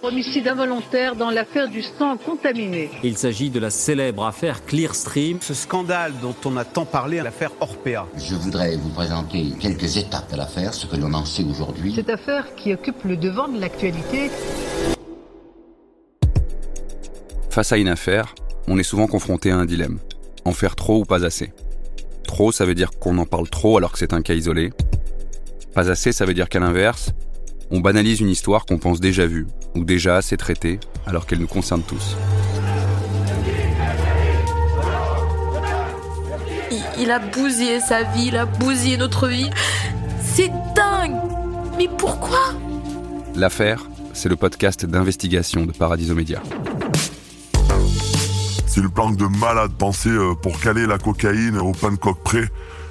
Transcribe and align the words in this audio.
Homicide 0.00 0.46
involontaire 0.46 1.16
dans 1.16 1.30
l'affaire 1.30 1.68
du 1.68 1.82
sang 1.82 2.16
contaminé. 2.16 2.88
Il 3.02 3.18
s'agit 3.18 3.50
de 3.50 3.58
la 3.58 3.70
célèbre 3.70 4.24
affaire 4.24 4.64
Clearstream. 4.64 5.38
Ce 5.40 5.54
scandale 5.54 6.12
dont 6.22 6.36
on 6.44 6.56
a 6.56 6.64
tant 6.64 6.84
parlé, 6.84 7.20
l'affaire 7.20 7.50
Orpea. 7.58 8.06
Je 8.16 8.36
voudrais 8.36 8.76
vous 8.76 8.90
présenter 8.90 9.46
quelques 9.58 9.96
étapes 9.96 10.30
de 10.30 10.36
l'affaire, 10.36 10.72
ce 10.72 10.86
que 10.86 10.94
l'on 10.94 11.12
en 11.14 11.24
sait 11.24 11.42
aujourd'hui. 11.42 11.94
Cette 11.96 12.10
affaire 12.10 12.54
qui 12.54 12.72
occupe 12.72 13.02
le 13.04 13.16
devant 13.16 13.48
de 13.48 13.58
l'actualité. 13.60 14.30
Face 17.50 17.72
à 17.72 17.76
une 17.76 17.88
affaire, 17.88 18.36
on 18.68 18.78
est 18.78 18.84
souvent 18.84 19.08
confronté 19.08 19.50
à 19.50 19.56
un 19.56 19.64
dilemme. 19.64 19.98
En 20.44 20.52
faire 20.52 20.76
trop 20.76 21.00
ou 21.00 21.04
pas 21.04 21.24
assez. 21.24 21.52
Trop, 22.24 22.52
ça 22.52 22.64
veut 22.64 22.76
dire 22.76 22.90
qu'on 23.00 23.18
en 23.18 23.26
parle 23.26 23.50
trop 23.50 23.78
alors 23.78 23.90
que 23.90 23.98
c'est 23.98 24.12
un 24.12 24.22
cas 24.22 24.34
isolé. 24.34 24.70
Pas 25.74 25.90
assez, 25.90 26.12
ça 26.12 26.24
veut 26.24 26.34
dire 26.34 26.48
qu'à 26.48 26.60
l'inverse, 26.60 27.10
on 27.70 27.80
banalise 27.80 28.20
une 28.20 28.30
histoire 28.30 28.64
qu'on 28.64 28.78
pense 28.78 29.00
déjà 29.00 29.26
vue 29.26 29.46
ou 29.74 29.84
déjà 29.84 30.16
assez 30.16 30.36
traitée 30.36 30.80
alors 31.06 31.26
qu'elle 31.26 31.38
nous 31.38 31.46
concerne 31.46 31.82
tous. 31.82 32.16
Il 37.00 37.10
a 37.10 37.20
bousillé 37.20 37.80
sa 37.80 38.02
vie, 38.02 38.26
il 38.26 38.36
a 38.36 38.44
bousillé 38.44 38.96
notre 38.96 39.28
vie. 39.28 39.50
C'est 40.20 40.50
dingue 40.74 41.16
Mais 41.76 41.88
pourquoi? 41.96 42.54
L'affaire, 43.36 43.88
c'est 44.12 44.28
le 44.28 44.36
podcast 44.36 44.84
d'investigation 44.84 45.64
de 45.64 45.72
Paradiso 45.72 46.14
Média. 46.14 46.42
C'est 48.66 48.80
le 48.80 48.88
plan 48.88 49.10
de 49.10 49.24
malade 49.24 49.72
pensé 49.78 50.08
euh, 50.08 50.34
pour 50.34 50.60
caler 50.60 50.86
la 50.86 50.98
cocaïne 50.98 51.58
au 51.58 51.72
pain 51.72 51.92
de 51.92 51.96
coque 51.96 52.22
près. 52.22 52.48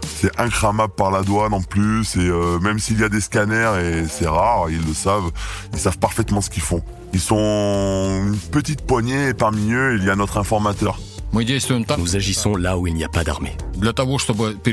C'est 0.08 0.40
incramable 0.40 0.94
par 0.96 1.12
la 1.12 1.22
douane 1.22 1.54
en 1.54 1.62
plus, 1.62 2.16
et 2.16 2.20
euh, 2.20 2.60
même 2.60 2.80
s'il 2.80 3.00
y 3.00 3.04
a 3.04 3.10
des 3.10 3.22
scanners, 3.22 3.74
et 3.82 4.08
c'est 4.08 4.28
rare, 4.28 4.70
ils 4.70 4.86
le 4.86 4.94
savent, 4.94 5.32
ils 5.74 5.80
savent 5.80 5.98
parfaitement 5.98 6.42
ce 6.42 6.50
qu'ils 6.50 6.64
font. 6.64 6.82
Ils 7.14 7.20
sont 7.20 8.26
une 8.26 8.38
petite 8.52 8.82
poignée, 8.82 9.30
et 9.30 9.34
parmi 9.34 9.72
eux, 9.72 9.98
il 10.00 10.06
y 10.06 10.09
a 10.09 10.16
notre 10.16 10.38
informateur. 10.38 11.00
Nous 11.34 12.16
agissons 12.16 12.56
là 12.56 12.78
où 12.78 12.88
il 12.88 12.94
n'y 12.94 13.04
a 13.04 13.09
pas 13.09 13.23
d'armée. 13.23 13.56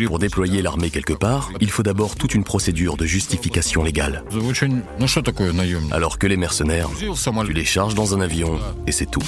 Pour 0.07 0.19
déployer 0.19 0.63
l'armée 0.63 0.91
quelque 0.91 1.13
part, 1.13 1.51
il 1.61 1.71
faut 1.71 1.83
d'abord 1.83 2.15
toute 2.15 2.35
une 2.35 2.45
procédure 2.45 2.97
de 2.97 3.05
justification 3.05 3.83
légale. 3.83 4.25
Alors 5.91 6.19
que 6.19 6.27
les 6.27 6.37
mercenaires, 6.37 6.89
tu 7.45 7.53
les 7.53 7.65
charges 7.65 7.95
dans 7.95 8.15
un 8.15 8.21
avion 8.21 8.59
et 8.87 8.93
c'est 8.93 9.11
tout. 9.11 9.23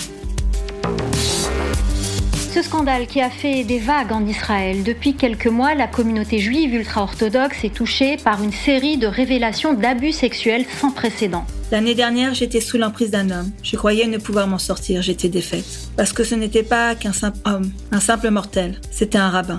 Ce 2.56 2.62
scandale 2.62 3.06
qui 3.06 3.20
a 3.20 3.28
fait 3.28 3.64
des 3.64 3.78
vagues 3.78 4.12
en 4.12 4.24
Israël. 4.24 4.82
Depuis 4.82 5.14
quelques 5.14 5.46
mois, 5.46 5.74
la 5.74 5.86
communauté 5.86 6.38
juive 6.38 6.72
ultra-orthodoxe 6.72 7.64
est 7.64 7.74
touchée 7.74 8.16
par 8.16 8.42
une 8.42 8.50
série 8.50 8.96
de 8.96 9.06
révélations 9.06 9.74
d'abus 9.74 10.12
sexuels 10.12 10.64
sans 10.80 10.90
précédent. 10.90 11.44
L'année 11.70 11.94
dernière, 11.94 12.32
j'étais 12.32 12.62
sous 12.62 12.78
l'emprise 12.78 13.10
d'un 13.10 13.28
homme. 13.28 13.50
Je 13.62 13.76
croyais 13.76 14.06
ne 14.06 14.16
pouvoir 14.16 14.46
m'en 14.46 14.56
sortir, 14.56 15.02
j'étais 15.02 15.28
défaite. 15.28 15.66
Parce 15.98 16.14
que 16.14 16.24
ce 16.24 16.34
n'était 16.34 16.62
pas 16.62 16.94
qu'un 16.94 17.12
simple 17.12 17.36
homme, 17.44 17.70
un 17.92 18.00
simple 18.00 18.30
mortel. 18.30 18.80
C'était 18.90 19.18
un 19.18 19.28
rabbin. 19.28 19.58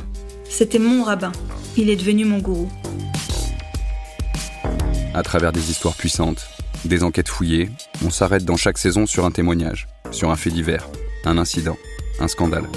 C'était 0.49 0.79
mon 0.79 1.03
rabbin. 1.03 1.33
Il 1.77 1.91
est 1.91 1.97
devenu 1.97 2.25
mon 2.25 2.39
gourou. 2.39 2.67
À 5.13 5.21
travers 5.21 5.51
des 5.51 5.69
histoires 5.69 5.93
puissantes, 5.93 6.47
des 6.83 7.03
enquêtes 7.03 7.29
fouillées, 7.29 7.69
on 8.03 8.09
s'arrête 8.09 8.43
dans 8.43 8.57
chaque 8.57 8.79
saison 8.79 9.05
sur 9.05 9.23
un 9.23 9.29
témoignage, 9.29 9.87
sur 10.09 10.31
un 10.31 10.35
fait 10.35 10.49
divers, 10.49 10.89
un 11.25 11.37
incident, 11.37 11.77
un 12.19 12.27
scandale. 12.27 12.67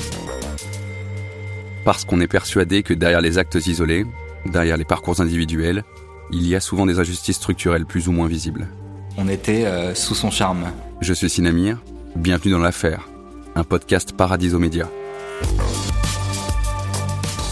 Parce 1.85 2.05
qu'on 2.05 2.21
est 2.21 2.29
persuadé 2.29 2.83
que 2.83 2.95
derrière 2.95 3.21
les 3.21 3.39
actes 3.39 3.55
isolés, 3.67 4.07
derrière 4.47 4.77
les 4.77 4.85
parcours 4.85 5.21
individuels, 5.21 5.85
il 6.33 6.47
y 6.47 6.55
a 6.55 6.61
souvent 6.61 6.87
des 6.87 6.99
injustices 6.99 7.37
structurelles 7.37 7.87
plus 7.87 8.09
ou 8.09 8.13
moins 8.13 8.29
visibles. 8.29 8.69
On 9.17 9.29
était 9.29 9.67
euh, 9.67 9.95
sous 9.95 10.15
son 10.15 10.31
charme. 10.31 10.71
Je 11.01 11.13
suis 11.13 11.29
Sinamir, 11.29 11.79
bienvenue 12.17 12.53
dans 12.53 12.59
l'affaire, 12.59 13.09
un 13.55 13.65
podcast 13.65 14.13
Paradiso 14.13 14.59
Média. 14.59 14.89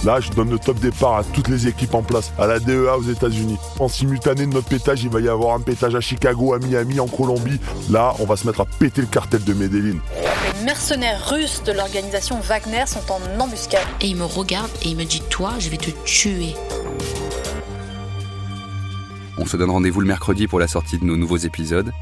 Là, 0.04 0.20
je 0.20 0.30
donne 0.30 0.50
le 0.50 0.58
top 0.58 0.78
départ 0.78 1.16
à 1.16 1.24
toutes 1.24 1.48
les 1.48 1.66
équipes 1.66 1.94
en 1.94 2.02
place, 2.02 2.32
à 2.38 2.46
la 2.46 2.60
DEA 2.60 2.96
aux 2.96 3.02
États-Unis. 3.02 3.56
En 3.80 3.88
simultané 3.88 4.46
de 4.46 4.52
notre 4.52 4.68
pétage, 4.68 5.02
il 5.02 5.10
va 5.10 5.20
y 5.20 5.28
avoir 5.28 5.56
un 5.56 5.60
pétage 5.60 5.94
à 5.96 6.00
Chicago, 6.00 6.54
à 6.54 6.58
Miami, 6.60 7.00
en 7.00 7.08
Colombie. 7.08 7.58
Là, 7.90 8.14
on 8.20 8.24
va 8.24 8.36
se 8.36 8.46
mettre 8.46 8.60
à 8.60 8.64
péter 8.64 9.00
le 9.00 9.08
cartel 9.08 9.42
de 9.42 9.52
Medellin. 9.54 9.98
Les 10.58 10.64
mercenaires 10.64 11.30
russes 11.30 11.62
de 11.64 11.72
l'organisation 11.72 12.41
Wagner 12.41 12.84
sont 12.86 13.12
en 13.12 13.41
embuscade. 13.41 13.86
Et 14.00 14.08
il 14.08 14.16
me 14.16 14.24
regarde 14.24 14.70
et 14.82 14.88
il 14.88 14.96
me 14.96 15.04
dit 15.04 15.22
Toi, 15.30 15.54
je 15.58 15.69
vais 15.69 15.76
te 15.76 15.91
tuer. 16.04 16.54
On 19.36 19.46
se 19.46 19.56
donne 19.56 19.70
rendez-vous 19.70 20.00
le 20.00 20.06
mercredi 20.06 20.46
pour 20.46 20.58
la 20.58 20.66
sortie 20.66 20.98
de 20.98 21.04
nos 21.04 21.16
nouveaux 21.16 21.36
épisodes. 21.36 21.92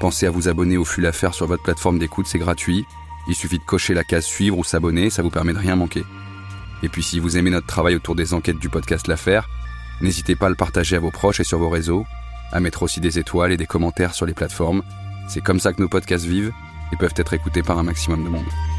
Pensez 0.00 0.26
à 0.26 0.30
vous 0.30 0.48
abonner 0.48 0.76
au 0.76 0.84
Flux 0.84 1.02
l'affaire 1.02 1.34
sur 1.34 1.46
votre 1.46 1.62
plateforme 1.62 1.98
d'écoute, 1.98 2.26
c'est 2.26 2.38
gratuit. 2.38 2.86
Il 3.28 3.34
suffit 3.34 3.58
de 3.58 3.64
cocher 3.64 3.94
la 3.94 4.04
case 4.04 4.24
suivre 4.24 4.58
ou 4.58 4.64
s'abonner, 4.64 5.10
ça 5.10 5.22
vous 5.22 5.30
permet 5.30 5.52
de 5.52 5.58
rien 5.58 5.76
manquer. 5.76 6.04
Et 6.82 6.88
puis 6.88 7.02
si 7.02 7.18
vous 7.18 7.36
aimez 7.36 7.50
notre 7.50 7.66
travail 7.66 7.94
autour 7.94 8.14
des 8.14 8.32
enquêtes 8.32 8.58
du 8.58 8.70
podcast 8.70 9.06
L'affaire, 9.06 9.48
n'hésitez 10.00 10.34
pas 10.34 10.46
à 10.46 10.50
le 10.50 10.54
partager 10.54 10.96
à 10.96 11.00
vos 11.00 11.10
proches 11.10 11.40
et 11.40 11.44
sur 11.44 11.58
vos 11.58 11.68
réseaux, 11.68 12.06
à 12.52 12.60
mettre 12.60 12.82
aussi 12.84 13.00
des 13.00 13.18
étoiles 13.18 13.52
et 13.52 13.58
des 13.58 13.66
commentaires 13.66 14.14
sur 14.14 14.24
les 14.24 14.34
plateformes. 14.34 14.82
C'est 15.28 15.42
comme 15.42 15.60
ça 15.60 15.74
que 15.74 15.82
nos 15.82 15.88
podcasts 15.88 16.24
vivent 16.24 16.52
et 16.92 16.96
peuvent 16.96 17.14
être 17.16 17.34
écoutés 17.34 17.62
par 17.62 17.78
un 17.78 17.82
maximum 17.82 18.24
de 18.24 18.28
monde. 18.28 18.77